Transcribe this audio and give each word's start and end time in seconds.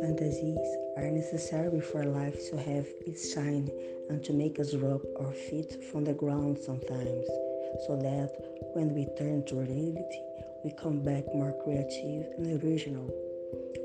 Fantasies 0.00 0.76
are 0.96 1.10
necessary 1.10 1.80
for 1.80 2.04
life 2.04 2.48
to 2.50 2.56
have 2.56 2.86
its 3.06 3.34
shine 3.34 3.70
and 4.08 4.24
to 4.24 4.32
make 4.32 4.58
us 4.58 4.74
rub 4.74 5.02
our 5.20 5.32
feet 5.32 5.84
from 5.90 6.04
the 6.04 6.14
ground 6.14 6.58
sometimes, 6.58 7.26
so 7.86 7.96
that 8.00 8.32
when 8.72 8.94
we 8.94 9.06
turn 9.18 9.44
to 9.46 9.56
reality, 9.56 10.20
we 10.64 10.72
come 10.80 11.00
back 11.02 11.24
more 11.34 11.52
creative 11.62 12.26
and 12.38 12.62
original, 12.62 13.10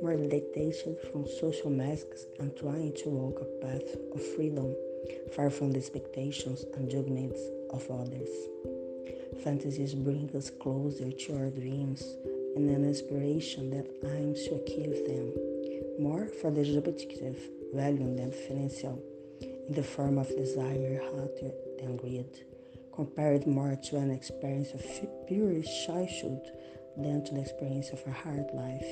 more 0.01 0.15
detached 0.15 0.87
from 1.11 1.27
social 1.27 1.69
masks 1.69 2.25
and 2.39 2.55
trying 2.55 2.93
to 3.03 3.09
walk 3.09 3.41
a 3.41 3.65
path 3.65 3.95
of 4.13 4.23
freedom, 4.35 4.73
far 5.35 5.49
from 5.49 5.71
the 5.71 5.79
expectations 5.79 6.63
and 6.75 6.89
judgments 6.89 7.41
of 7.71 7.85
others. 7.91 8.29
Fantasies 9.43 9.95
bring 9.95 10.29
us 10.35 10.49
closer 10.49 11.11
to 11.11 11.37
our 11.37 11.49
dreams 11.49 12.03
and 12.55 12.69
an 12.69 12.83
inspiration 12.83 13.69
that 13.69 13.87
aims 14.03 14.43
to 14.43 14.55
achieve 14.55 15.05
them, 15.07 15.31
more 15.97 16.27
for 16.41 16.51
the 16.51 16.65
subjective 16.65 17.37
value 17.73 18.15
than 18.17 18.31
financial, 18.31 19.01
in 19.41 19.73
the 19.73 19.83
form 19.83 20.17
of 20.17 20.27
desire 20.35 21.01
hotter 21.05 21.53
than 21.79 21.95
greed, 21.95 22.27
compared 22.93 23.47
more 23.47 23.77
to 23.81 23.95
an 23.95 24.11
experience 24.11 24.73
of 24.73 24.83
pure 25.27 25.63
childhood 25.85 26.41
than 26.97 27.23
to 27.23 27.35
the 27.35 27.41
experience 27.41 27.91
of 27.91 28.01
a 28.07 28.11
hard 28.11 28.47
life. 28.53 28.91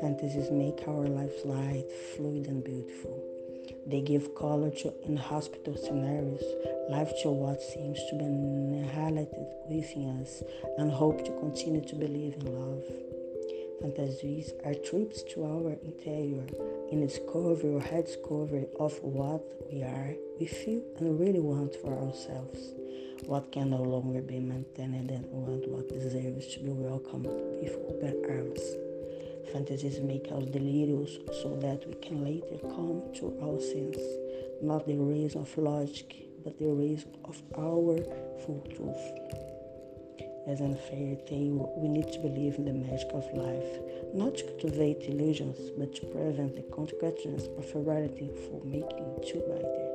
Fantasies 0.00 0.50
make 0.50 0.88
our 0.88 1.06
lives 1.06 1.44
light, 1.44 1.86
fluid, 2.16 2.48
and 2.48 2.64
beautiful. 2.64 3.31
They 3.86 4.00
give 4.00 4.34
color 4.34 4.70
to 4.70 4.94
in 5.04 5.16
hospital 5.16 5.76
scenarios, 5.76 6.44
life 6.88 7.12
to 7.22 7.30
what 7.30 7.60
seems 7.60 7.98
to 8.10 8.16
be 8.16 8.24
annihilated 8.24 9.46
within 9.68 10.20
us, 10.22 10.42
and 10.78 10.90
hope 10.90 11.24
to 11.24 11.32
continue 11.40 11.84
to 11.86 11.94
believe 11.96 12.34
in 12.34 12.46
love. 12.46 12.84
Fantasies 13.80 14.52
are 14.64 14.74
trips 14.74 15.24
to 15.34 15.44
our 15.44 15.72
interior 15.82 16.46
in 16.92 17.00
discovery 17.00 17.70
or 17.70 17.80
rediscovery 17.80 18.66
of 18.78 18.92
what 19.02 19.42
we 19.72 19.82
are, 19.82 20.14
we 20.38 20.46
feel, 20.46 20.82
and 20.98 21.18
really 21.18 21.40
want 21.40 21.74
for 21.74 21.98
ourselves. 21.98 22.74
What 23.26 23.50
can 23.50 23.70
no 23.70 23.82
longer 23.82 24.22
be 24.22 24.38
maintained 24.38 25.10
and 25.10 25.26
what 25.32 25.88
deserves 25.88 26.46
to 26.54 26.60
be 26.60 26.70
welcomed 26.70 27.26
with 27.26 27.74
open 27.88 28.22
arms. 28.30 28.60
Fantasies 29.50 30.00
make 30.00 30.30
us 30.30 30.44
delirious 30.44 31.18
so 31.42 31.56
that 31.60 31.86
we 31.86 31.94
can 31.94 32.24
later 32.24 32.58
come 32.62 33.02
to 33.14 33.36
our 33.42 33.60
sense, 33.60 33.98
not 34.62 34.86
the 34.86 34.94
reason 34.94 35.40
of 35.40 35.58
logic, 35.58 36.14
but 36.44 36.58
the 36.58 36.66
reason 36.66 37.10
of 37.24 37.42
our 37.58 37.98
full 38.44 38.64
truth. 38.74 39.22
As 40.46 40.60
in 40.60 40.76
fairy 40.76 41.18
tale, 41.26 41.72
we 41.76 41.88
need 41.88 42.12
to 42.12 42.18
believe 42.18 42.56
in 42.56 42.64
the 42.64 42.72
magic 42.72 43.10
of 43.12 43.24
life, 43.32 43.78
not 44.12 44.36
to 44.36 44.44
cultivate 44.44 45.02
illusions, 45.02 45.70
but 45.78 45.94
to 45.96 46.06
prevent 46.06 46.56
the 46.56 46.62
consequences 46.74 47.48
of 47.58 47.86
reality 47.86 48.28
for 48.48 48.60
making 48.64 49.22
too 49.26 49.40
brighter. 49.46 49.92